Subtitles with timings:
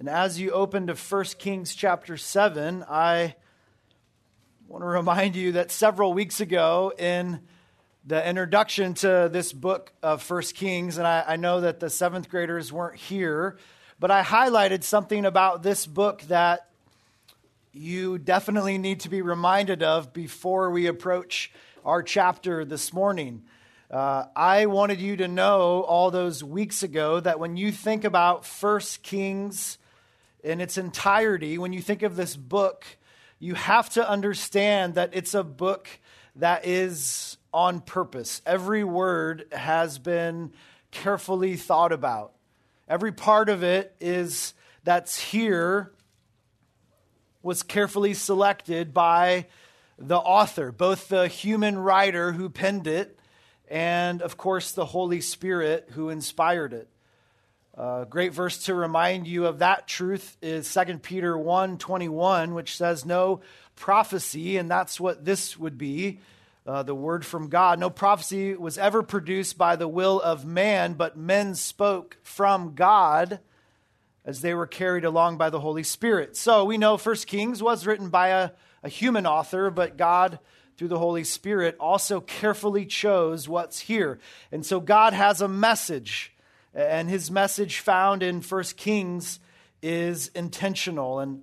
[0.00, 3.34] And as you open to 1 Kings chapter 7, I
[4.66, 7.40] want to remind you that several weeks ago in
[8.06, 12.30] the introduction to this book of 1 Kings, and I, I know that the seventh
[12.30, 13.58] graders weren't here,
[13.98, 16.70] but I highlighted something about this book that
[17.74, 21.52] you definitely need to be reminded of before we approach
[21.84, 23.42] our chapter this morning.
[23.90, 28.46] Uh, I wanted you to know all those weeks ago that when you think about
[28.46, 29.76] First Kings
[30.42, 32.84] in its entirety, when you think of this book,
[33.38, 35.88] you have to understand that it's a book
[36.36, 38.42] that is on purpose.
[38.46, 40.52] Every word has been
[40.90, 42.32] carefully thought about.
[42.88, 44.54] Every part of it is
[44.84, 45.92] that's here
[47.42, 49.46] was carefully selected by
[49.98, 53.18] the author, both the human writer who penned it
[53.68, 56.88] and, of course, the Holy Spirit who inspired it.
[57.80, 62.76] A great verse to remind you of that truth is 2 Peter 1 21, which
[62.76, 63.40] says, No
[63.74, 66.20] prophecy, and that's what this would be
[66.66, 67.78] uh, the word from God.
[67.78, 73.40] No prophecy was ever produced by the will of man, but men spoke from God
[74.26, 76.36] as they were carried along by the Holy Spirit.
[76.36, 78.50] So we know First Kings was written by a,
[78.82, 80.38] a human author, but God,
[80.76, 84.18] through the Holy Spirit, also carefully chose what's here.
[84.52, 86.34] And so God has a message
[86.74, 89.40] and his message found in First Kings
[89.82, 91.20] is intentional.
[91.20, 91.42] And,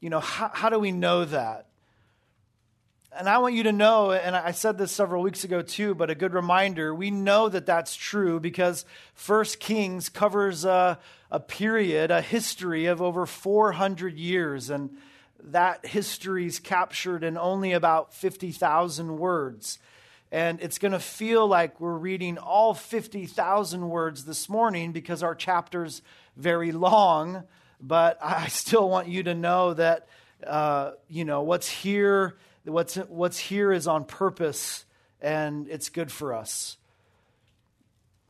[0.00, 1.66] you know, how, how do we know that?
[3.18, 6.10] And I want you to know, and I said this several weeks ago too, but
[6.10, 8.84] a good reminder we know that that's true because
[9.14, 10.98] First Kings covers a,
[11.30, 14.68] a period, a history of over 400 years.
[14.68, 14.98] And
[15.44, 19.78] that history is captured in only about 50,000 words.
[20.32, 25.34] And it's going to feel like we're reading all 50,000 words this morning because our
[25.34, 26.02] chapter's
[26.36, 27.44] very long.
[27.80, 30.08] But I still want you to know that,
[30.46, 34.84] uh, you know, what's here, what's, what's here is on purpose
[35.20, 36.76] and it's good for us.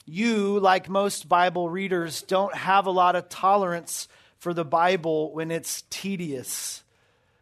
[0.04, 4.06] You, like most Bible readers, don't have a lot of tolerance
[4.38, 6.84] for the Bible when it's tedious,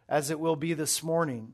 [0.09, 1.53] as it will be this morning.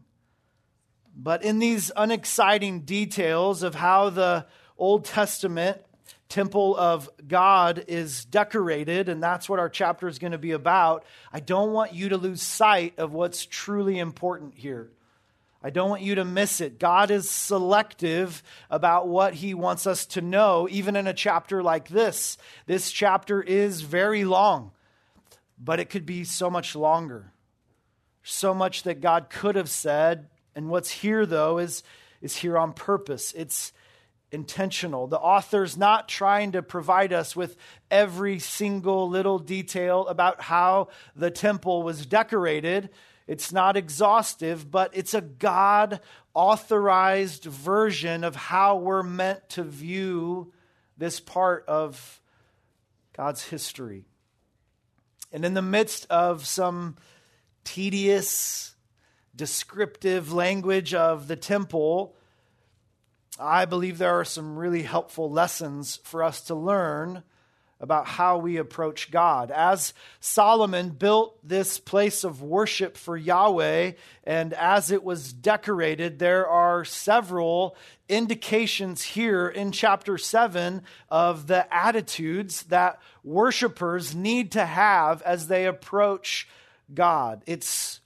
[1.15, 4.45] But in these unexciting details of how the
[4.77, 5.81] Old Testament
[6.29, 11.03] temple of God is decorated, and that's what our chapter is going to be about,
[11.31, 14.89] I don't want you to lose sight of what's truly important here.
[15.61, 16.79] I don't want you to miss it.
[16.79, 21.89] God is selective about what he wants us to know, even in a chapter like
[21.89, 22.37] this.
[22.65, 24.71] This chapter is very long,
[25.59, 27.33] but it could be so much longer.
[28.23, 31.83] So much that God could have said and what's here, though, is,
[32.21, 33.33] is here on purpose.
[33.35, 33.71] It's
[34.31, 35.07] intentional.
[35.07, 37.57] The author's not trying to provide us with
[37.89, 42.89] every single little detail about how the temple was decorated.
[43.27, 45.99] It's not exhaustive, but it's a God
[46.33, 50.53] authorized version of how we're meant to view
[50.97, 52.21] this part of
[53.13, 54.05] God's history.
[55.31, 56.95] And in the midst of some
[57.63, 58.75] tedious,
[59.35, 62.15] descriptive language of the temple,
[63.39, 67.23] I believe there are some really helpful lessons for us to learn
[67.79, 69.49] about how we approach God.
[69.49, 73.93] As Solomon built this place of worship for Yahweh,
[74.23, 77.75] and as it was decorated, there are several
[78.07, 85.65] indications here in chapter 7 of the attitudes that worshipers need to have as they
[85.65, 86.47] approach
[86.93, 87.41] God.
[87.47, 87.99] It's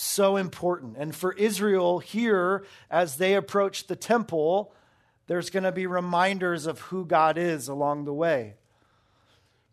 [0.00, 0.96] so important.
[0.96, 4.72] And for Israel here, as they approach the temple,
[5.26, 8.54] there's going to be reminders of who God is along the way.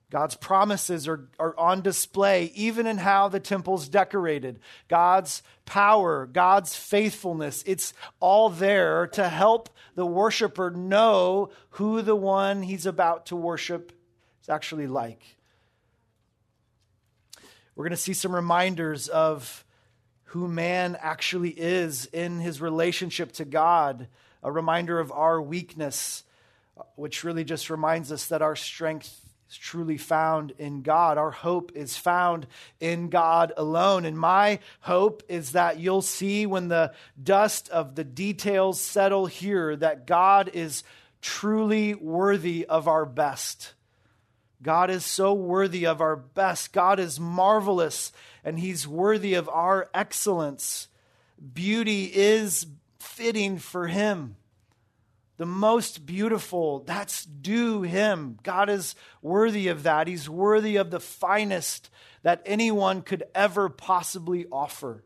[0.10, 4.60] God's promises are, are on display even in how the temple's decorated.
[4.88, 12.64] God's power, God's faithfulness, it's all there to help the worshiper know who the one
[12.64, 13.92] he's about to worship
[14.42, 15.22] is actually like.
[17.76, 19.65] We're going to see some reminders of
[20.26, 24.08] who man actually is in his relationship to God,
[24.44, 26.24] a reminder of our weakness,
[26.96, 31.18] which really just reminds us that our strength is truly found in God.
[31.18, 32.48] Our hope is found
[32.80, 34.06] in God alone.
[34.06, 39.76] And my hope is that you'll see when the dust of the details settle here
[39.76, 40.84] that God is
[41.22, 43.74] truly worthy of our best.
[44.66, 46.74] God is so worthy of our best.
[46.74, 48.12] God is marvelous
[48.44, 50.88] and he's worthy of our excellence.
[51.54, 52.66] Beauty is
[52.98, 54.38] fitting for him.
[55.38, 58.40] the most beautiful, that's due him.
[58.42, 60.08] God is worthy of that.
[60.08, 61.92] He's worthy of the finest
[62.24, 65.04] that anyone could ever possibly offer.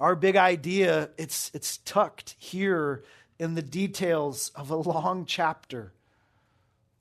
[0.00, 3.04] Our big idea, it's, it's tucked here
[3.38, 5.92] in the details of a long chapter.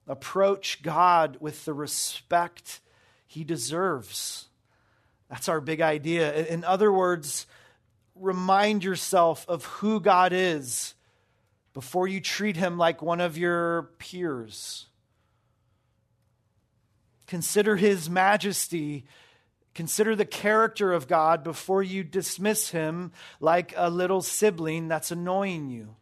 [0.08, 2.80] Approach God with the respect
[3.26, 4.48] he deserves.
[5.30, 6.46] That's our big idea.
[6.46, 7.46] In other words,
[8.16, 10.94] remind yourself of who God is
[11.74, 14.88] before you treat him like one of your peers.
[17.28, 19.06] Consider his majesty.
[19.76, 25.70] Consider the character of God before you dismiss him like a little sibling that's annoying
[25.70, 25.96] you.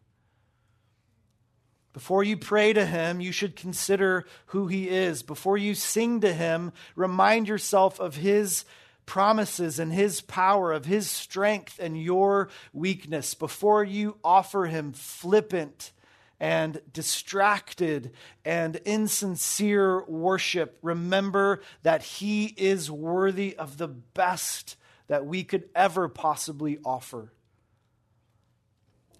[1.95, 5.23] Before you pray to him, you should consider who he is.
[5.23, 8.65] Before you sing to him, remind yourself of his
[9.05, 15.93] promises and his power, of his strength and your weakness, before you offer him flippant
[16.37, 18.11] and distracted
[18.43, 24.75] and insincere worship, remember that he is worthy of the best
[25.07, 27.31] that we could ever possibly offer.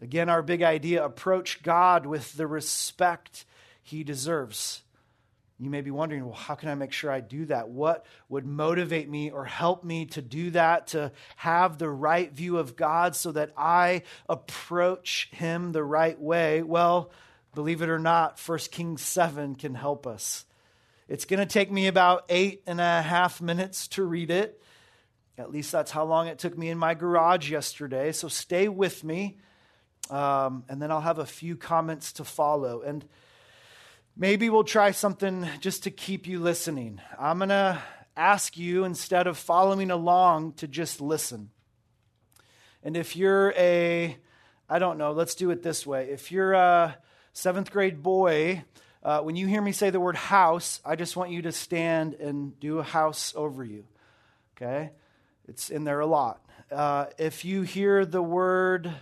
[0.02, 3.46] Again, our big idea approach God with the respect
[3.82, 4.82] he deserves.
[5.58, 7.70] You may be wondering, well, how can I make sure I do that?
[7.70, 12.58] What would motivate me or help me to do that, to have the right view
[12.58, 16.62] of God so that I approach Him the right way?
[16.62, 17.10] Well,
[17.54, 20.46] believe it or not, 1 Kings 7 can help us.
[21.08, 24.62] It's going to take me about eight and a half minutes to read it.
[25.38, 28.12] At least that's how long it took me in my garage yesterday.
[28.12, 29.38] So stay with me,
[30.10, 32.82] um, and then I'll have a few comments to follow.
[32.82, 33.06] And
[34.18, 37.02] Maybe we'll try something just to keep you listening.
[37.20, 37.84] I'm going to
[38.16, 41.50] ask you, instead of following along, to just listen.
[42.82, 44.16] And if you're a,
[44.70, 46.08] I don't know, let's do it this way.
[46.12, 46.98] If you're a
[47.34, 48.64] seventh grade boy,
[49.04, 52.14] uh, when you hear me say the word house, I just want you to stand
[52.14, 53.84] and do a house over you.
[54.56, 54.92] Okay?
[55.46, 56.40] It's in there a lot.
[56.72, 58.94] Uh, if you hear the word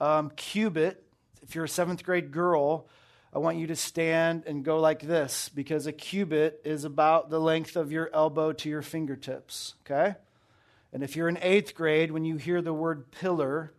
[0.00, 1.04] um, cubit,
[1.42, 2.88] if you're a seventh grade girl,
[3.32, 7.38] I want you to stand and go like this because a cubit is about the
[7.38, 10.16] length of your elbow to your fingertips, okay?
[10.92, 13.72] And if you're in eighth grade, when you hear the word pillar,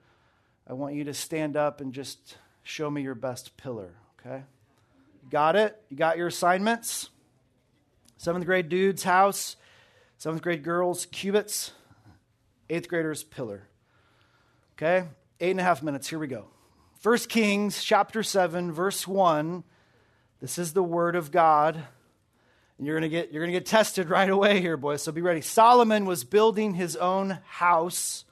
[0.68, 4.44] I want you to stand up and just show me your best pillar, okay?
[5.30, 5.82] Got it?
[5.90, 7.10] You got your assignments?
[8.18, 9.58] Seventh grade dudes, house.
[10.18, 11.72] Seventh grade girls, cubits.
[12.70, 13.68] Eighth graders, pillar.
[14.78, 15.08] Okay?
[15.44, 16.08] Eight and a half minutes.
[16.08, 16.46] Here we go.
[17.02, 19.64] 1 Kings chapter 7 verse 1.
[20.40, 21.84] This is the word of God.
[22.78, 25.02] And you're going to get you're going to get tested right away here, boys.
[25.02, 25.42] So be ready.
[25.42, 28.24] Solomon was building his own house.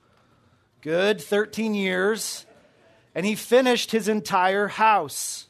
[0.81, 2.45] Good, 13 years.
[3.15, 5.47] And he finished his entire house.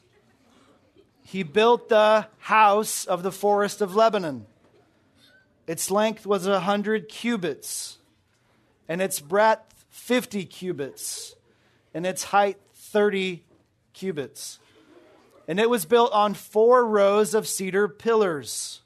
[1.24, 4.46] He built the house of the forest of Lebanon.
[5.66, 7.98] Its length was a 100 cubits,
[8.88, 11.36] and its breadth 50 cubits,
[11.94, 13.44] and its height 30
[13.92, 14.58] cubits.
[15.48, 18.82] And it was built on four rows of cedar pillars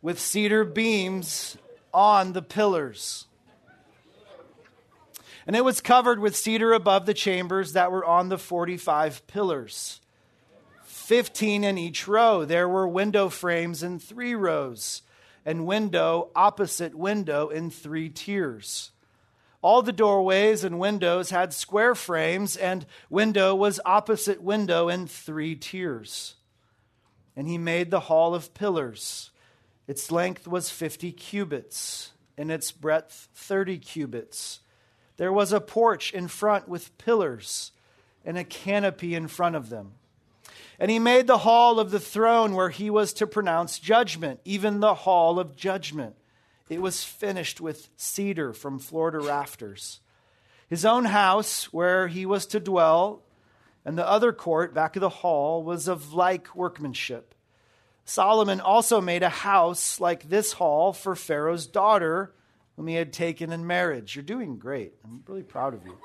[0.00, 1.56] with cedar beams
[1.92, 3.26] on the pillars.
[5.46, 10.00] And it was covered with cedar above the chambers that were on the 45 pillars,
[10.84, 12.44] 15 in each row.
[12.44, 15.02] There were window frames in three rows,
[15.46, 18.90] and window opposite window in three tiers.
[19.60, 25.56] All the doorways and windows had square frames, and window was opposite window in three
[25.56, 26.36] tiers.
[27.34, 29.30] And he made the hall of pillars.
[29.88, 34.60] Its length was 50 cubits, and its breadth 30 cubits.
[35.16, 37.72] There was a porch in front with pillars,
[38.24, 39.94] and a canopy in front of them.
[40.78, 44.78] And he made the hall of the throne where he was to pronounce judgment, even
[44.78, 46.14] the hall of judgment.
[46.68, 50.00] It was finished with cedar from to rafters.
[50.68, 53.22] His own house, where he was to dwell,
[53.84, 57.34] and the other court back of the hall was of like workmanship.
[58.04, 62.34] Solomon also made a house like this hall for Pharaoh's daughter,
[62.76, 64.14] whom he had taken in marriage.
[64.14, 64.92] You're doing great.
[65.04, 65.96] I'm really proud of you.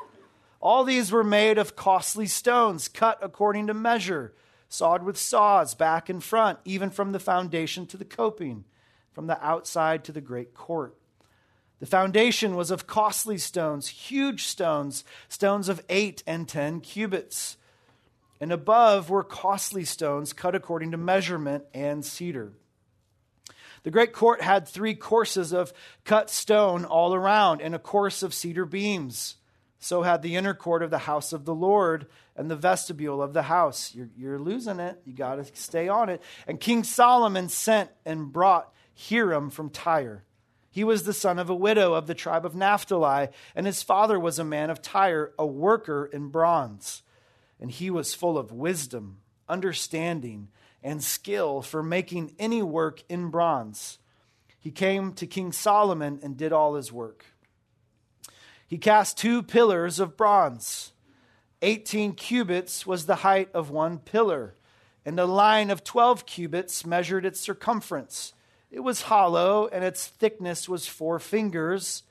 [0.62, 4.34] All these were made of costly stones, cut according to measure,
[4.70, 8.64] sawed with saws back and front, even from the foundation to the coping
[9.14, 10.96] from the outside to the great court.
[11.80, 17.58] The foundation was of costly stones, huge stones, stones of eight and ten cubits.
[18.40, 22.54] And above were costly stones cut according to measurement and cedar.
[23.84, 25.74] The great court had three courses of
[26.06, 29.36] cut stone all around and a course of cedar beams.
[29.80, 33.34] So had the inner court of the house of the Lord and the vestibule of
[33.34, 33.94] the house.
[33.94, 35.02] You're, you're losing it.
[35.06, 36.22] You got to stay on it.
[36.48, 40.24] And King Solomon sent and brought Hiram from Tyre.
[40.70, 44.20] He was the son of a widow of the tribe of Naphtali, and his father
[44.20, 47.04] was a man of Tyre, a worker in bronze.
[47.60, 50.48] And he was full of wisdom, understanding,
[50.82, 54.00] and skill for making any work in bronze.
[54.60, 57.26] He came to King Solomon and did all his work.
[58.66, 60.94] He cast two pillars of bronze.
[61.62, 64.56] 18 cubits was the height of one pillar,
[65.06, 68.34] and a line of 12 cubits measured its circumference.
[68.74, 72.02] It was hollow, and its thickness was four fingers.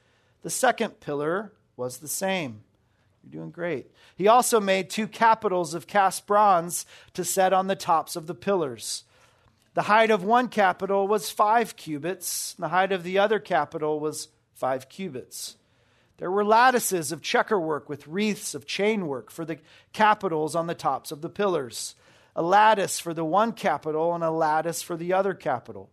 [0.43, 2.63] The second pillar was the same.
[3.25, 3.91] You're doing great.
[4.15, 8.35] He also made two capitals of cast bronze to set on the tops of the
[8.35, 9.03] pillars.
[9.75, 14.29] The height of one capital was five cubits, the height of the other capital was
[14.55, 15.57] five cubits.
[16.19, 19.59] There were lattices of checkerwork with wreaths of chainwork for the
[19.93, 21.97] capitals on the tops of the pillars,
[22.37, 25.91] a lattice for the one capital and a lattice for the other capital.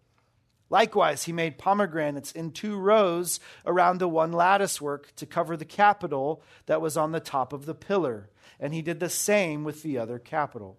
[0.69, 5.65] Likewise, he made pomegranates in two rows around the one lattice work to cover the
[5.65, 9.81] capital that was on the top of the pillar, and he did the same with
[9.81, 10.77] the other capital.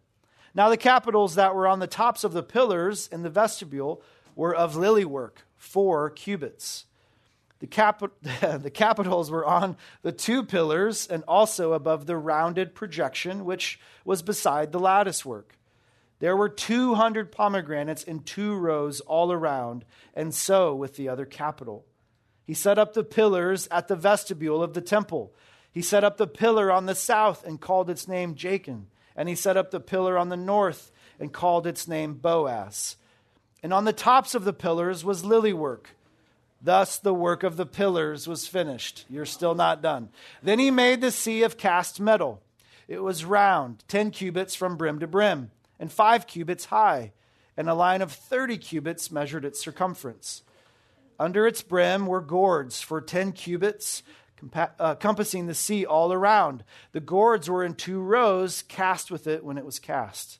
[0.54, 4.02] Now, the capitals that were on the tops of the pillars in the vestibule
[4.34, 6.86] were of lily work, four cubits.
[7.60, 13.44] The, cap- the capitals were on the two pillars and also above the rounded projection,
[13.44, 15.56] which was beside the lattice work.
[16.20, 19.84] There were 200 pomegranates in two rows all around,
[20.14, 21.84] and so with the other capital.
[22.46, 25.32] He set up the pillars at the vestibule of the temple.
[25.72, 28.84] He set up the pillar on the south and called its name Jachin.
[29.16, 32.96] And he set up the pillar on the north and called its name Boaz.
[33.62, 35.90] And on the tops of the pillars was lily work
[36.62, 39.06] Thus the work of the pillars was finished.
[39.08, 40.10] You're still not done.
[40.42, 42.42] Then he made the sea of cast metal.
[42.86, 45.50] It was round, 10 cubits from brim to brim,
[45.80, 47.12] and 5 cubits high,
[47.56, 50.42] and a line of 30 cubits measured its circumference.
[51.18, 54.04] Under its brim were gourds for 10 cubits,
[54.54, 56.62] uh, compassing the sea all around.
[56.92, 60.38] The gourds were in two rows, cast with it when it was cast.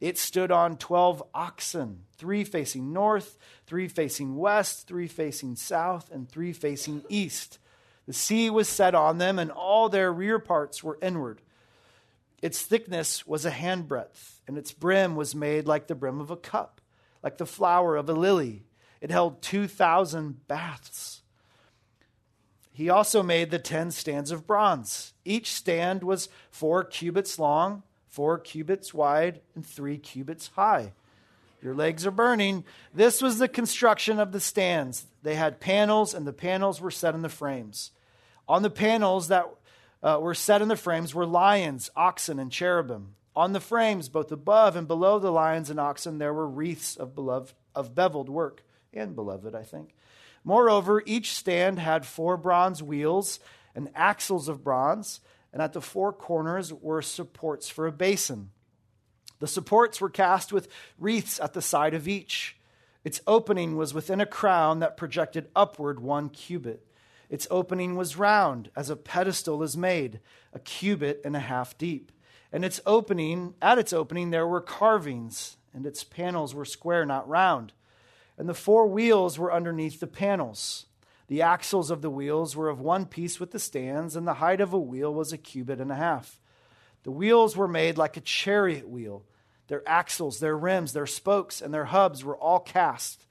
[0.00, 6.28] It stood on 12 oxen, three facing north, three facing west, three facing south, and
[6.28, 7.58] three facing east.
[8.06, 11.40] The sea was set on them, and all their rear parts were inward.
[12.44, 16.36] Its thickness was a handbreadth, and its brim was made like the brim of a
[16.36, 16.82] cup,
[17.22, 18.64] like the flower of a lily.
[19.00, 21.22] It held 2,000 baths.
[22.74, 25.14] He also made the ten stands of bronze.
[25.24, 27.82] Each stand was four cubits long
[28.14, 30.92] four cubits wide and three cubits high.
[31.60, 32.64] Your legs are burning.
[32.94, 35.06] This was the construction of the stands.
[35.24, 37.90] They had panels, and the panels were set in the frames.
[38.46, 39.48] On the panels that
[40.04, 43.16] uh, were set in the frames were lions, oxen, and cherubim.
[43.34, 47.16] On the frames, both above and below the lions and oxen, there were wreaths of,
[47.16, 49.96] beloved, of beveled work, and beloved, I think.
[50.44, 53.40] Moreover, each stand had four bronze wheels
[53.74, 55.18] and axles of bronze
[55.54, 58.50] and at the four corners were supports for a basin.
[59.38, 60.68] The supports were cast with
[60.98, 62.56] wreaths at the side of each.
[63.04, 66.84] Its opening was within a crown that projected upward one cubit.
[67.30, 70.20] Its opening was round, as a pedestal is made,
[70.52, 72.12] a cubit and a half deep.
[72.52, 77.28] And its opening, at its opening, there were carvings, and its panels were square, not
[77.28, 77.72] round.
[78.38, 80.86] And the four wheels were underneath the panels.
[81.26, 84.60] The axles of the wheels were of one piece with the stands, and the height
[84.60, 86.38] of a wheel was a cubit and a half.
[87.02, 89.24] The wheels were made like a chariot wheel.
[89.68, 93.26] Their axles, their rims, their spokes, and their hubs were all cast.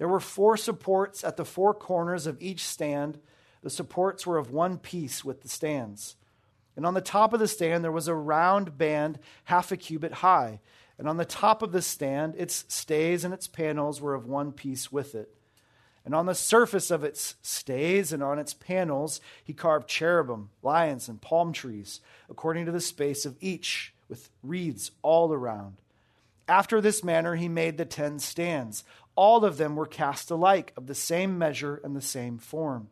[0.00, 3.18] There were four supports at the four corners of each stand.
[3.62, 6.16] The supports were of one piece with the stands.
[6.74, 10.14] And on the top of the stand, there was a round band half a cubit
[10.14, 10.60] high.
[10.96, 14.52] And on the top of the stand, its stays and its panels were of one
[14.52, 15.34] piece with it.
[16.06, 21.10] And on the surface of its stays and on its panels, he carved cherubim, lions,
[21.10, 25.76] and palm trees, according to the space of each, with wreaths all around.
[26.48, 28.82] After this manner, he made the ten stands.
[29.20, 32.88] All of them were cast alike, of the same measure and the same form.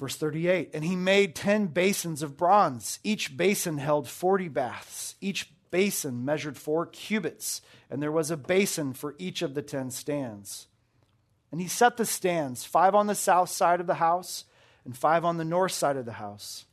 [0.00, 2.98] Verse 38 And he made ten basins of bronze.
[3.04, 5.14] Each basin held forty baths.
[5.20, 9.92] Each basin measured four cubits, and there was a basin for each of the ten
[9.92, 10.66] stands.
[11.52, 14.44] And he set the stands, five on the south side of the house
[14.84, 16.64] and five on the north side of the house.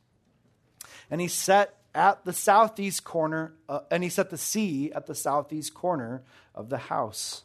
[1.11, 5.13] And he set at the southeast corner, uh, and he set the sea at the
[5.13, 6.23] southeast corner
[6.55, 7.43] of the house.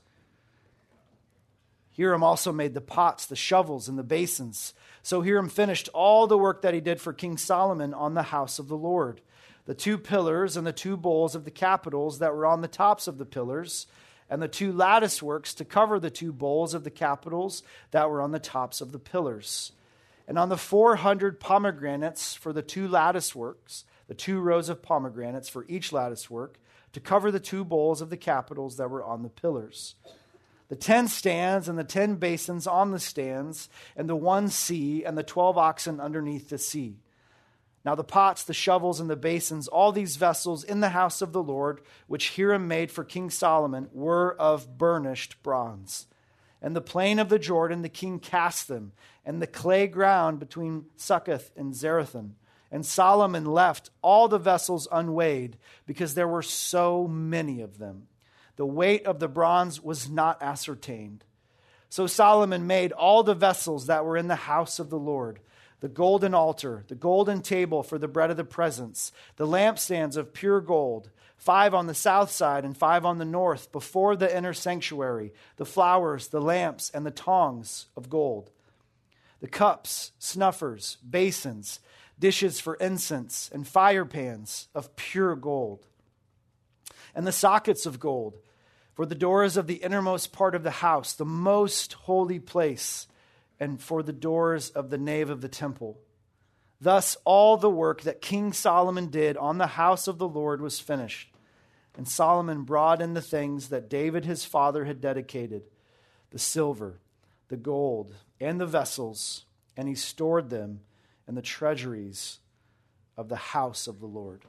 [1.97, 4.73] Hiram also made the pots, the shovels, and the basins.
[5.03, 8.59] So Hiram finished all the work that he did for King Solomon on the house
[8.59, 9.21] of the Lord.
[9.67, 13.07] The two pillars and the two bowls of the capitals that were on the tops
[13.07, 13.87] of the pillars,
[14.29, 18.23] and the two lattice works to cover the two bowls of the capitals that were
[18.23, 19.73] on the tops of the pillars.
[20.27, 25.49] And on the 400 pomegranates for the two lattice works, the two rows of pomegranates
[25.49, 26.59] for each lattice work,
[26.93, 29.95] to cover the two bowls of the capitals that were on the pillars
[30.73, 35.19] the ten stands and the ten basins on the stands, and the one sea and
[35.19, 36.97] the twelve oxen underneath the sea.
[37.85, 41.35] Now, the pots, the shovels, and the basins, all these vessels in the house of
[41.35, 46.07] the Lord, which Hiram made for King Solomon, were of burnished bronze.
[46.63, 48.93] And the plain of the Jordan, the king cast them,
[49.27, 52.31] and the clay ground between Succoth and Zarethan.
[52.71, 58.07] And Solomon left all the vessels unweighed, because there were so many of them
[58.63, 61.25] the weight of the bronze was not ascertained.
[61.89, 65.41] So Solomon made all the vessels that were in the house of the Lord
[65.81, 70.33] the golden altar, the golden table for the bread of the presence, the lampstands of
[70.33, 74.53] pure gold, five on the south side and five on the north, before the inner
[74.53, 78.53] sanctuary, the flowers, the lamps, and the tongs of gold,
[79.41, 81.81] the cups, snuffers, basins,
[82.17, 85.85] dishes for incense, and fire pans of pure gold
[87.15, 88.39] and the sockets of gold
[89.03, 93.09] for the doors of the innermost part of the house, the most holy place,
[93.59, 95.99] and for the doors of the nave of the temple.
[96.81, 100.79] Thus, all the work that King Solomon did on the house of the Lord was
[100.79, 101.33] finished.
[101.97, 105.65] And Solomon brought in the things that David his father had dedicated
[106.31, 107.01] the silver,
[107.49, 110.79] the gold, and the vessels, and he stored them
[111.27, 112.39] in the treasuries
[113.17, 114.43] of the house of the Lord.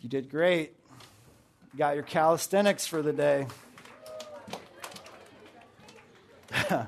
[0.00, 0.76] You did great.
[1.74, 3.46] Got your calisthenics for the day.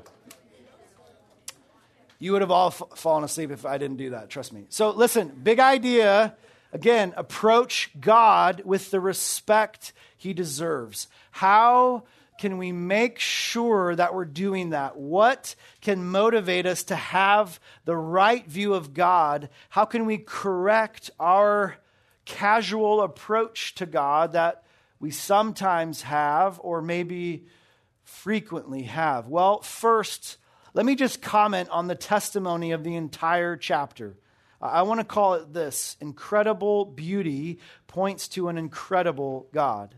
[2.18, 4.66] you would have all f- fallen asleep if I didn't do that, trust me.
[4.68, 6.36] So, listen, big idea.
[6.70, 11.08] Again, approach God with the respect he deserves.
[11.30, 12.04] How
[12.38, 14.98] can we make sure that we're doing that?
[14.98, 19.48] What can motivate us to have the right view of God?
[19.70, 21.76] How can we correct our
[22.26, 24.63] casual approach to God that
[25.04, 27.44] we sometimes have or maybe
[28.04, 29.28] frequently have?
[29.28, 30.38] Well, first,
[30.72, 34.16] let me just comment on the testimony of the entire chapter.
[34.62, 39.94] I want to call it this incredible beauty points to an incredible God.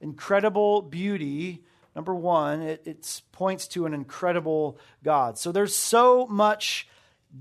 [0.00, 1.62] Incredible beauty,
[1.94, 5.36] number one, it, it points to an incredible God.
[5.36, 6.88] So there's so much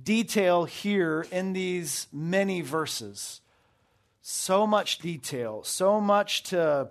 [0.04, 3.40] detail here in these many verses
[4.28, 6.90] so much detail, so much to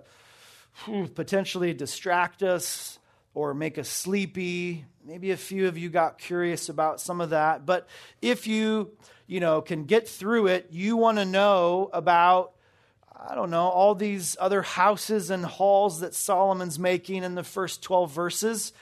[1.15, 2.99] potentially distract us
[3.33, 4.85] or make us sleepy.
[5.05, 7.87] Maybe a few of you got curious about some of that, but
[8.21, 8.91] if you,
[9.27, 12.55] you know, can get through it, you want to know about
[13.27, 17.81] I don't know, all these other houses and halls that Solomon's making in the first
[17.81, 18.73] 12 verses.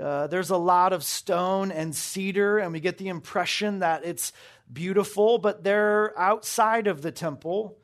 [0.00, 4.32] Uh, there's a lot of stone and cedar, and we get the impression that it's
[4.70, 7.78] beautiful, but they're outside of the temple.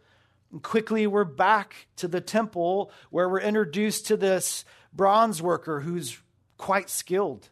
[0.53, 6.19] And quickly, we're back to the temple where we're introduced to this bronze worker who's
[6.59, 7.49] quite skilled.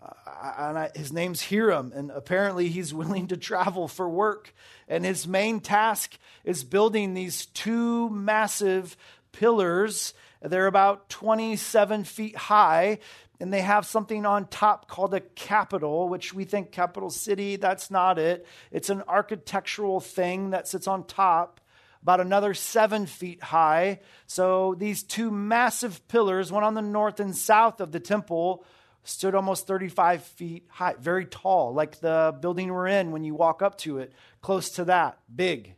[0.00, 4.54] Uh, and I, his name's Hiram, and apparently he's willing to travel for work.
[4.86, 8.96] And his main task is building these two massive
[9.32, 10.14] pillars.
[10.40, 13.00] They're about 27 feet high,
[13.40, 17.56] and they have something on top called a capital, which we think capital city.
[17.56, 18.46] That's not it.
[18.70, 21.59] It's an architectural thing that sits on top
[22.02, 24.00] about another seven feet high.
[24.26, 28.64] So these two massive pillars, one on the north and south of the temple,
[29.04, 33.62] stood almost 35 feet high, very tall, like the building we're in when you walk
[33.62, 35.74] up to it, close to that, big.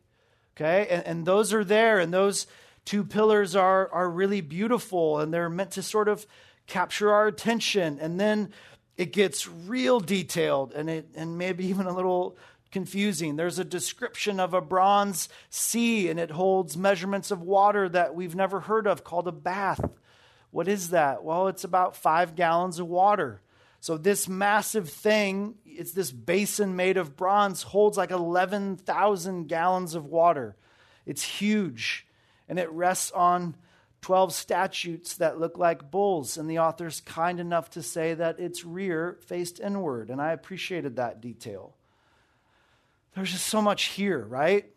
[0.57, 0.87] Okay?
[0.89, 2.47] And, and those are there, and those
[2.85, 6.27] two pillars are, are really beautiful, and they're meant to sort of
[6.67, 7.99] capture our attention.
[8.01, 8.53] And then
[8.97, 12.37] it gets real detailed and it and maybe even a little
[12.73, 13.37] confusing.
[13.37, 18.35] There's a description of a bronze sea, and it holds measurements of water that we've
[18.35, 19.85] never heard of called a bath.
[20.51, 21.23] What is that?
[21.23, 23.41] Well, it's about five gallons of water.
[23.81, 30.07] So, this massive thing, it's this basin made of bronze, holds like 11,000 gallons of
[30.07, 30.57] water.
[31.05, 32.07] It's huge,
[32.49, 33.57] and it rests on
[34.03, 36.37] 12 statues that look like bulls.
[36.37, 40.97] And the author's kind enough to say that its rear faced inward, and I appreciated
[40.97, 41.75] that detail.
[43.15, 44.73] There's just so much here, right?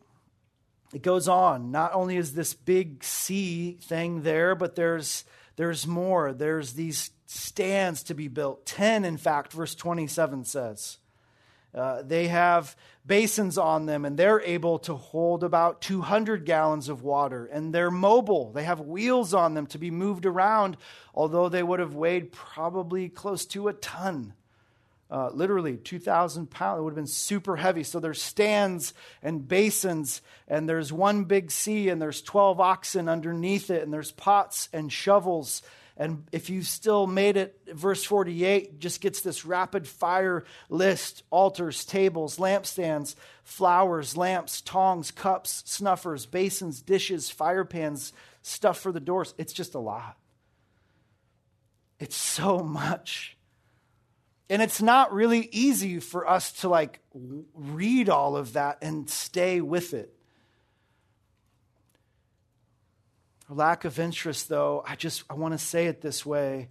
[0.96, 1.72] it goes on.
[1.72, 5.26] Not only is this big sea thing there, but there's,
[5.58, 6.32] there's more.
[6.32, 8.66] There's these stands to be built.
[8.66, 11.00] 10, in fact, verse 27 says.
[11.74, 17.04] Uh, they have basins on them, and they're able to hold about 200 gallons of
[17.04, 17.46] water.
[17.46, 18.54] And they're mobile.
[18.54, 20.78] They have wheels on them to be moved around,
[21.14, 24.34] although they would have weighed probably close to a ton
[25.10, 26.80] uh, literally 2,000 pounds.
[26.80, 27.84] It would have been super heavy.
[27.84, 33.70] So there's stands and basins, and there's one big sea, and there's 12 oxen underneath
[33.70, 35.62] it, and there's pots and shovels.
[35.98, 41.86] And if you still made it, verse 48 just gets this rapid fire list altars,
[41.86, 49.34] tables, lampstands, flowers, lamps, tongs, cups, snuffers, basins, dishes, fire pans, stuff for the doors.
[49.38, 50.18] It's just a lot.
[52.00, 53.35] It's so much.
[54.50, 57.00] And it's not really easy for us to like
[57.54, 60.12] read all of that and stay with it.
[63.50, 66.70] lack of interest, though, I just I want to say it this way.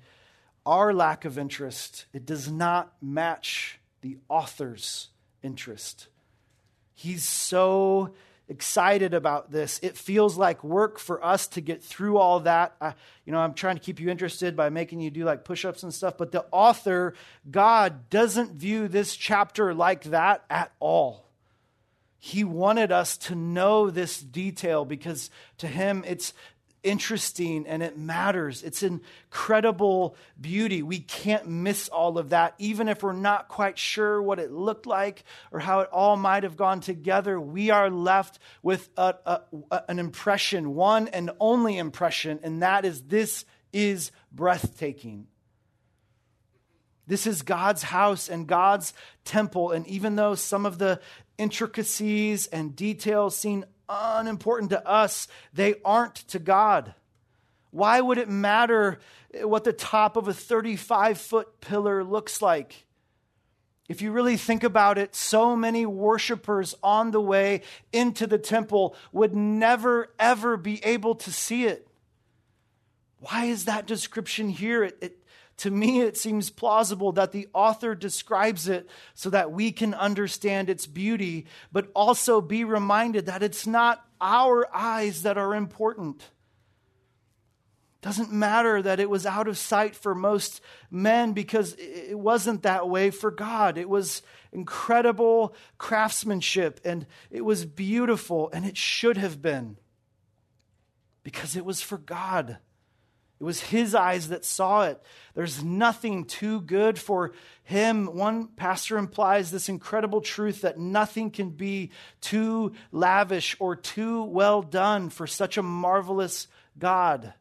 [0.66, 5.08] Our lack of interest, it does not match the author's
[5.42, 6.08] interest.
[6.94, 8.14] He's so
[8.48, 9.80] excited about this.
[9.82, 12.74] It feels like work for us to get through all that.
[12.80, 15.64] I, you know, I'm trying to keep you interested by making you do like push
[15.64, 17.14] ups and stuff, but the author,
[17.50, 21.24] God, doesn't view this chapter like that at all.
[22.18, 26.32] He wanted us to know this detail because to him it's
[26.84, 28.62] interesting and it matters.
[28.62, 30.82] It's incredible beauty.
[30.82, 32.54] We can't miss all of that.
[32.58, 36.44] Even if we're not quite sure what it looked like or how it all might
[36.44, 42.38] have gone together, we are left with a, a, an impression, one and only impression,
[42.42, 45.26] and that is this is breathtaking.
[47.06, 48.94] This is God's house and God's
[49.24, 49.72] temple.
[49.72, 51.00] And even though some of the
[51.36, 56.94] intricacies and details seem unimportant to us, they aren't to God.
[57.70, 59.00] Why would it matter
[59.42, 62.84] what the top of a 35 foot pillar looks like?
[63.88, 68.96] If you really think about it, so many worshipers on the way into the temple
[69.12, 71.86] would never, ever be able to see it.
[73.18, 74.84] Why is that description here?
[74.84, 75.23] It, it,
[75.58, 80.68] to me, it seems plausible that the author describes it so that we can understand
[80.68, 86.30] its beauty, but also be reminded that it's not our eyes that are important.
[88.02, 92.88] Doesn't matter that it was out of sight for most men because it wasn't that
[92.88, 93.78] way for God.
[93.78, 94.20] It was
[94.52, 99.78] incredible craftsmanship and it was beautiful and it should have been
[101.22, 102.58] because it was for God.
[103.40, 105.02] It was his eyes that saw it.
[105.34, 107.32] There's nothing too good for
[107.64, 108.14] him.
[108.14, 114.62] One pastor implies this incredible truth that nothing can be too lavish or too well
[114.62, 116.46] done for such a marvelous
[116.78, 117.34] God.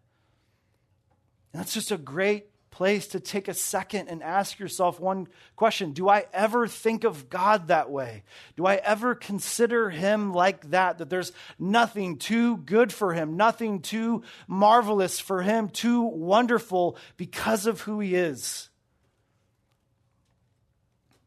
[1.53, 5.93] And that's just a great place to take a second and ask yourself one question
[5.93, 8.23] Do I ever think of God that way?
[8.57, 10.97] Do I ever consider Him like that?
[10.97, 17.67] That there's nothing too good for Him, nothing too marvelous for Him, too wonderful because
[17.67, 18.69] of who He is?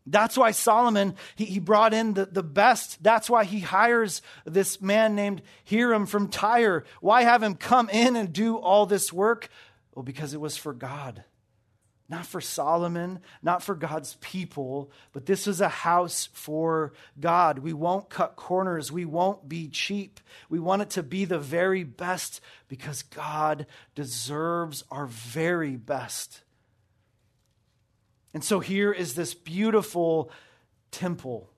[0.05, 3.03] That's why Solomon, he, he brought in the, the best.
[3.03, 6.85] That's why he hires this man named Hiram from Tyre.
[7.01, 9.49] Why have him come in and do all this work?
[9.95, 11.25] Well, because it was for God.
[12.09, 17.59] Not for Solomon, not for God's people, but this is a house for God.
[17.59, 18.93] We won't cut corners.
[18.93, 20.21] We won't be cheap.
[20.49, 23.67] We want it to be the very best because God
[23.97, 26.43] deserves our very best.
[28.33, 30.31] And so here is this beautiful
[30.93, 31.51] temple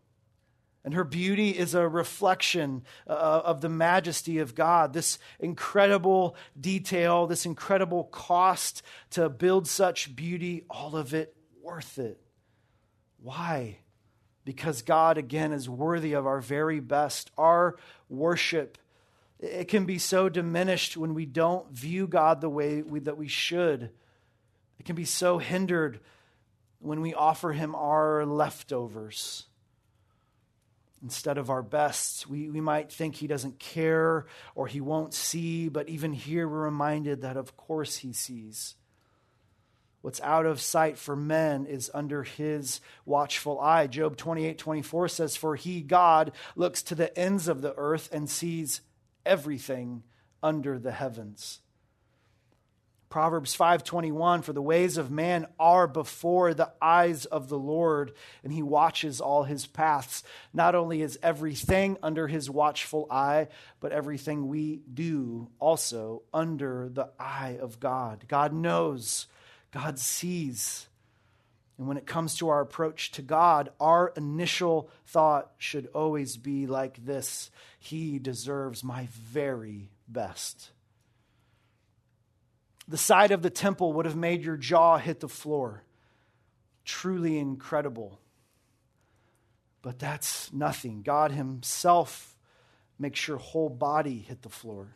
[0.89, 4.95] and her beauty is a reflection uh, of the majesty of God.
[4.95, 12.19] This incredible detail, this incredible cost to build such beauty, all of it worth it.
[13.21, 13.81] Why?
[14.47, 17.31] Because God, again, is worthy of our very best.
[17.37, 17.77] Our
[18.09, 18.79] worship,
[19.39, 23.29] it can be so diminished when we don't view God the way we, that we
[23.29, 23.91] should.
[24.79, 26.01] It can be so hindered
[26.79, 29.45] when we offer Him our leftovers
[31.03, 32.29] instead of our best.
[32.29, 36.65] We, we might think he doesn't care or he won't see, but even here we're
[36.65, 38.75] reminded that of course he sees.
[40.01, 43.89] What's out of sight for men is under his watchful eye.
[43.89, 48.31] Job 28 24 says, For he, God, looks to the ends of the earth and
[48.31, 48.81] sees
[49.27, 50.05] everything
[50.43, 51.61] under the heavens.
[53.09, 58.13] Proverbs 5:21 for the ways of man are before the eyes of the Lord
[58.45, 60.23] and he watches all his paths.
[60.53, 63.49] Not only is everything under his watchful eye,
[63.81, 68.27] but everything we do also under the eye of God.
[68.29, 69.27] God knows,
[69.71, 70.89] God sees.
[71.79, 76.67] And when it comes to our approach to God, our initial thought should always be
[76.67, 80.73] like this He deserves my very best.
[82.89, 85.85] The side of the temple would have made your jaw hit the floor.
[86.87, 88.19] Truly incredible.
[89.83, 91.03] But that's nothing.
[91.03, 92.35] God Himself
[92.99, 94.89] makes your whole body hit the floor.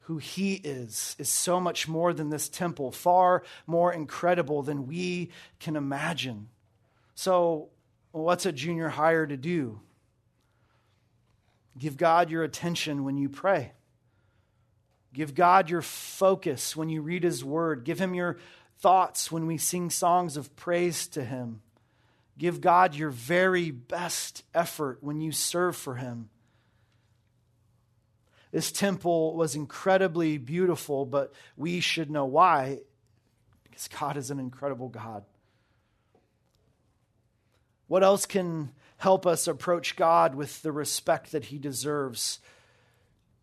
[0.00, 5.30] Who He is is so much more than this temple, far more incredible than we
[5.60, 6.48] can imagine.
[7.14, 7.70] So,
[8.12, 9.80] what's a junior higher to do?
[11.78, 13.72] Give God your attention when you pray.
[15.12, 17.84] Give God your focus when you read His Word.
[17.84, 18.38] Give Him your
[18.78, 21.62] thoughts when we sing songs of praise to Him.
[22.38, 26.30] Give God your very best effort when you serve for Him.
[28.52, 32.80] This temple was incredibly beautiful, but we should know why,
[33.64, 35.24] because God is an incredible God.
[37.86, 42.38] What else can help us approach God with the respect that He deserves?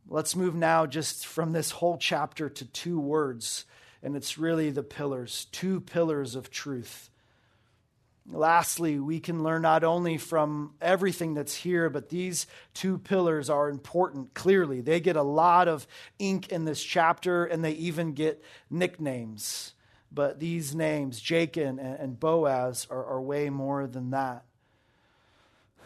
[0.10, 3.66] Let's move now just from this whole chapter to two words,
[4.02, 7.10] and it's really the pillars, two pillars of truth.
[8.30, 13.70] Lastly, we can learn not only from everything that's here, but these two pillars are
[13.70, 14.80] important clearly.
[14.80, 15.86] They get a lot of
[16.20, 19.74] ink in this chapter, and they even get nicknames.
[20.10, 24.44] But these names, Jachin and Boaz, are, are way more than that.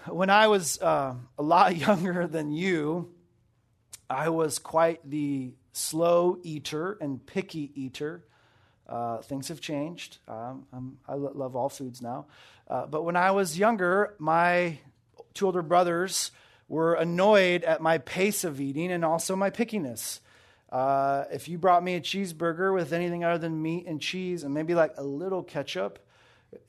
[0.07, 3.09] When I was uh, a lot younger than you,
[4.11, 8.25] I was quite the slow eater and picky eater.
[8.87, 10.17] Uh, things have changed.
[10.27, 12.25] Um, i love all foods now.
[12.67, 14.79] Uh, but when I was younger, my
[15.33, 16.31] two older brothers
[16.67, 20.19] were annoyed at my pace of eating and also my pickiness.
[20.69, 24.53] Uh, if you brought me a cheeseburger with anything other than meat and cheese and
[24.53, 25.99] maybe like a little ketchup,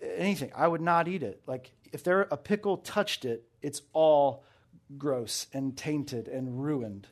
[0.01, 1.43] anything, I would not eat it.
[1.49, 4.45] Like if there a pickle touched it, it's all
[4.97, 7.09] gross and tainted and ruined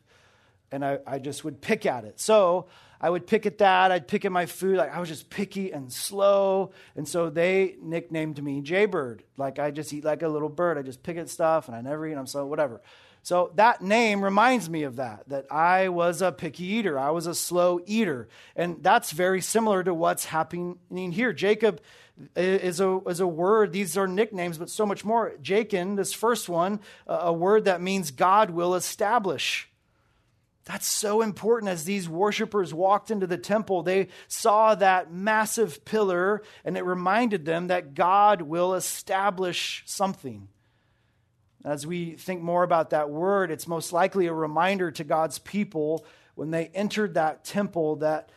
[0.73, 2.21] and I, I just would pick at it.
[2.21, 2.67] So
[3.01, 3.91] I would pick at that.
[3.91, 4.77] I'd pick at my food.
[4.77, 6.73] Like I was just picky and slow.
[6.97, 9.23] And so they nicknamed me Jaybird.
[9.37, 10.79] Like I just eat like a little bird.
[10.79, 12.15] I just pick at stuff and I never eat.
[12.15, 12.81] I'm so whatever.
[13.23, 16.99] So that name reminds me of that, that I was a picky eater.
[16.99, 18.29] I was a slow eater.
[18.57, 20.79] And that's very similar to what's happening
[21.13, 21.35] here.
[21.35, 21.79] Jachin
[22.35, 25.35] is a, is a word, these are nicknames, but so much more.
[25.43, 29.70] Jachin, this first one, a word that means God will establish.
[30.65, 31.71] That's so important.
[31.71, 37.45] As these worshipers walked into the temple, they saw that massive pillar, and it reminded
[37.45, 40.49] them that God will establish something.
[41.65, 46.05] As we think more about that word, it's most likely a reminder to God's people
[46.35, 48.31] when they entered that temple that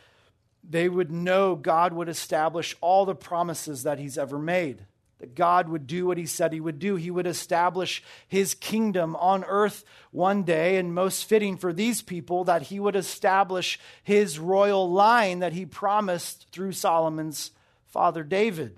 [0.62, 4.84] they would know God would establish all the promises that He's ever made
[5.18, 6.96] that God would do what he said he would do.
[6.96, 12.44] He would establish his kingdom on earth one day, and most fitting for these people,
[12.44, 17.52] that he would establish his royal line that he promised through Solomon's
[17.86, 18.76] father David.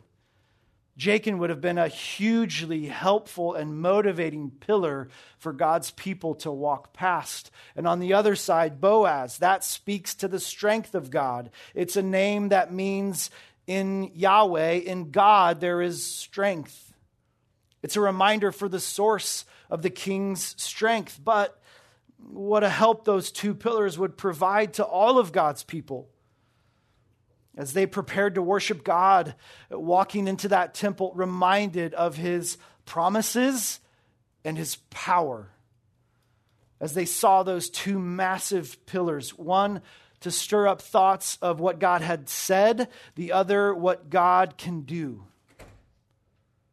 [0.98, 6.94] Jachin would have been a hugely helpful and motivating pillar for God's people to walk
[6.94, 7.50] past.
[7.74, 11.50] And on the other side, Boaz, that speaks to the strength of God.
[11.74, 13.30] It's a name that means
[13.66, 16.94] in Yahweh, in God, there is strength.
[17.82, 21.20] It's a reminder for the source of the king's strength.
[21.22, 21.60] But
[22.18, 26.08] what a help those two pillars would provide to all of God's people.
[27.56, 29.34] As they prepared to worship God,
[29.70, 33.80] walking into that temple, reminded of his promises
[34.44, 35.50] and his power.
[36.80, 39.80] As they saw those two massive pillars, one
[40.20, 45.24] to stir up thoughts of what God had said, the other, what God can do.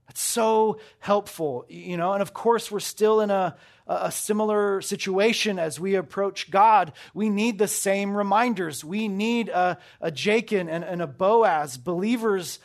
[0.08, 2.14] That's so helpful, you know.
[2.14, 3.56] And of course, we're still in a,
[3.88, 6.94] a similar situation as we approach God.
[7.16, 8.84] We need the same reminders.
[8.84, 11.78] We need a, a Jachin and, and a Boaz.
[11.78, 12.60] Believers,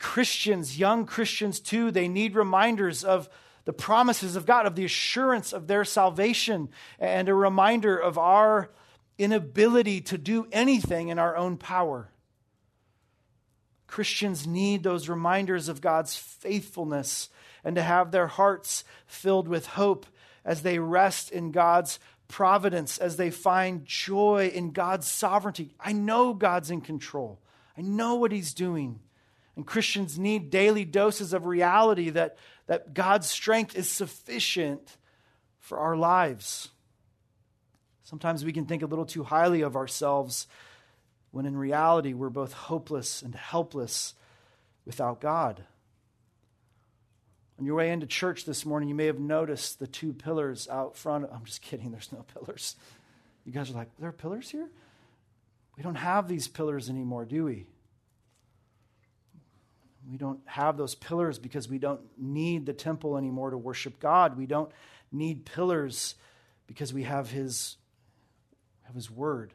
[0.00, 3.28] Christians, young Christians too, they need reminders of
[3.64, 8.70] the promises of God, of the assurance of their salvation, and a reminder of our
[9.18, 12.10] inability to do anything in our own power.
[13.86, 17.28] Christians need those reminders of God's faithfulness
[17.62, 20.06] and to have their hearts filled with hope
[20.44, 21.98] as they rest in God's
[22.28, 25.74] providence, as they find joy in God's sovereignty.
[25.78, 27.40] I know God's in control,
[27.78, 29.00] I know what He's doing.
[29.56, 34.96] And Christians need daily doses of reality that, that God's strength is sufficient
[35.60, 36.70] for our lives.
[38.04, 40.46] Sometimes we can think a little too highly of ourselves
[41.30, 44.14] when in reality we're both hopeless and helpless
[44.84, 45.64] without God.
[47.58, 50.96] On your way into church this morning, you may have noticed the two pillars out
[50.96, 51.26] front.
[51.32, 52.76] I'm just kidding, there's no pillars.
[53.44, 54.68] You guys are like, there are pillars here?
[55.76, 57.66] We don't have these pillars anymore, do we?
[60.10, 64.36] We don't have those pillars because we don't need the temple anymore to worship God.
[64.36, 64.70] We don't
[65.10, 66.14] need pillars
[66.66, 67.76] because we have His,
[68.84, 69.52] have his Word.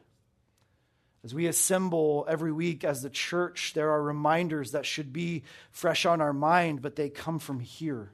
[1.22, 6.06] As we assemble every week as the church, there are reminders that should be fresh
[6.06, 8.10] on our mind, but they come from here.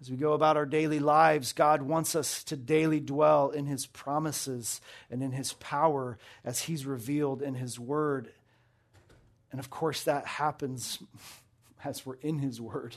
[0.00, 3.84] As we go about our daily lives, God wants us to daily dwell in His
[3.84, 8.32] promises and in His power as He's revealed in His Word.
[9.50, 10.98] And of course, that happens
[11.84, 12.96] as we're in His Word.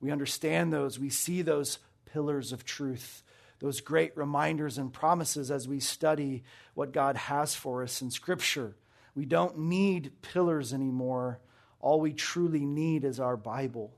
[0.00, 3.22] We understand those, we see those pillars of truth
[3.62, 6.42] those great reminders and promises as we study
[6.74, 8.74] what God has for us in Scripture.
[9.14, 11.38] We don't need pillars anymore.
[11.80, 13.94] All we truly need is our Bible.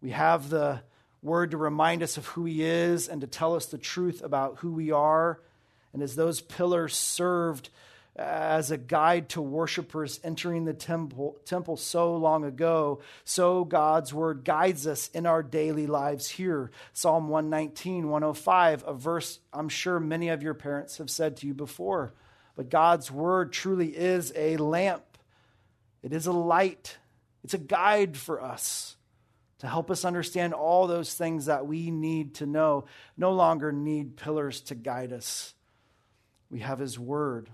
[0.00, 0.82] We have the
[1.22, 4.58] Word to remind us of who He is and to tell us the truth about
[4.58, 5.40] who we are.
[5.92, 7.70] And as those pillars served
[8.16, 14.44] as a guide to worshipers entering the temple, temple so long ago, so God's word
[14.44, 16.70] guides us in our daily lives here.
[16.92, 21.54] Psalm 119, 105, a verse I'm sure many of your parents have said to you
[21.54, 22.14] before.
[22.56, 25.04] But God's word truly is a lamp,
[26.02, 26.96] it is a light,
[27.44, 28.96] it's a guide for us
[29.58, 32.84] to help us understand all those things that we need to know.
[33.16, 35.54] No longer need pillars to guide us.
[36.50, 37.48] We have His Word.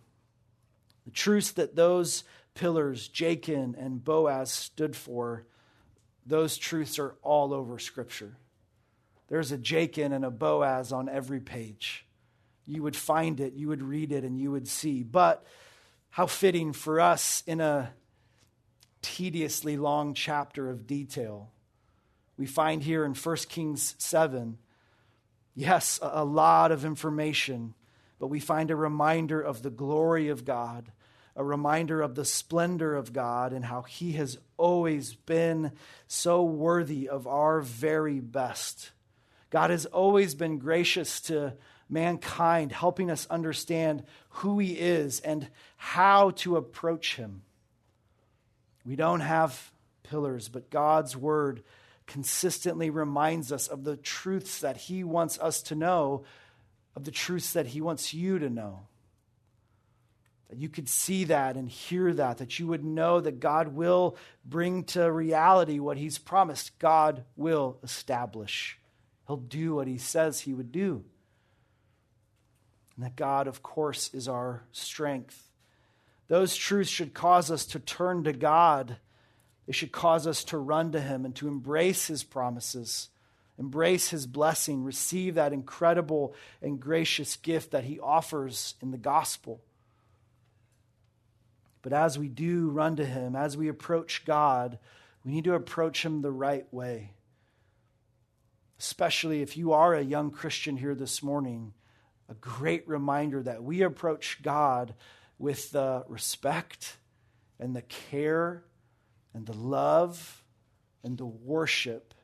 [1.05, 5.47] The truths that those pillars, Jachin and Boaz, stood for,
[6.27, 8.37] those truths are all over Scripture.
[9.29, 12.07] There's a Jachin and a Boaz on every page.
[12.67, 15.03] You would find it, you would read it, and you would see.
[15.03, 15.45] But
[16.11, 17.93] how fitting for us in a
[19.01, 21.51] tediously long chapter of detail.
[22.37, 24.59] We find here in 1 Kings 7,
[25.55, 27.75] yes, a lot of information
[28.23, 30.93] but we find a reminder of the glory of God,
[31.35, 35.73] a reminder of the splendor of God, and how He has always been
[36.07, 38.93] so worthy of our very best.
[39.51, 41.55] God has always been gracious to
[41.89, 47.43] mankind, helping us understand who He is and how to approach Him.
[48.87, 49.73] We don't have
[50.05, 51.65] pillars, but God's Word
[52.07, 56.23] consistently reminds us of the truths that He wants us to know
[56.95, 58.81] of the truths that He wants you to know.
[60.49, 64.17] That you could see that and hear that, that you would know that God will
[64.45, 66.79] bring to reality what He's promised.
[66.79, 68.79] God will establish,
[69.27, 71.05] He'll do what He says He would do.
[72.97, 75.49] And that God, of course, is our strength.
[76.29, 78.97] Those truths should cause us to turn to God.
[79.67, 83.09] They should cause us to run to Him and to embrace His promises
[83.59, 89.61] embrace his blessing, receive that incredible and gracious gift that he offers in the gospel.
[91.83, 94.79] But as we do run to him, as we approach God,
[95.25, 97.13] we need to approach him the right way.
[98.79, 101.73] Especially if you are a young Christian here this morning,
[102.29, 104.95] a great reminder that we approach God
[105.39, 106.97] with the respect
[107.59, 108.65] and the care
[109.35, 110.43] and the love
[111.05, 112.15] and the worship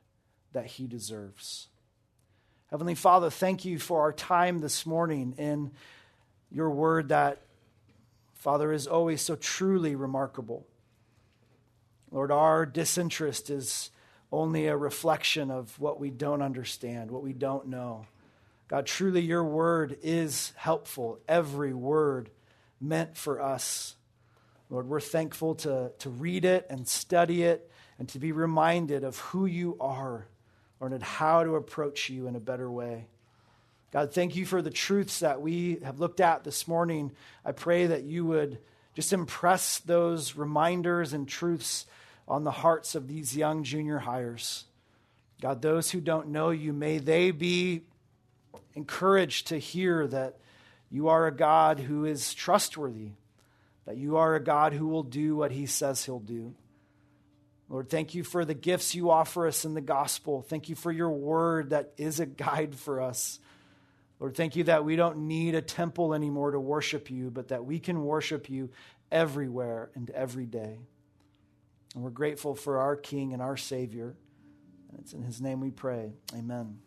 [0.58, 1.68] that he deserves.
[2.68, 5.70] Heavenly Father, thank you for our time this morning in
[6.50, 7.38] your word that,
[8.34, 10.66] Father, is always so truly remarkable.
[12.10, 13.90] Lord, our disinterest is
[14.32, 18.06] only a reflection of what we don't understand, what we don't know.
[18.66, 21.20] God, truly, your word is helpful.
[21.28, 22.30] Every word
[22.80, 23.94] meant for us.
[24.70, 29.18] Lord, we're thankful to, to read it and study it and to be reminded of
[29.18, 30.26] who you are
[30.80, 33.06] learned how to approach you in a better way.
[33.90, 37.12] God, thank you for the truths that we have looked at this morning.
[37.44, 38.58] I pray that you would
[38.94, 41.86] just impress those reminders and truths
[42.26, 44.64] on the hearts of these young junior highers.
[45.40, 47.82] God, those who don't know you, may they be
[48.74, 50.36] encouraged to hear that
[50.90, 53.12] you are a God who is trustworthy,
[53.86, 56.54] that you are a God who will do what he says he'll do.
[57.68, 60.42] Lord, thank you for the gifts you offer us in the gospel.
[60.42, 63.38] Thank you for your word that is a guide for us.
[64.20, 67.64] Lord, thank you that we don't need a temple anymore to worship you, but that
[67.64, 68.70] we can worship you
[69.12, 70.78] everywhere and every day.
[71.94, 74.16] And we're grateful for our King and our Savior.
[74.90, 76.12] And it's in his name we pray.
[76.34, 76.78] Amen.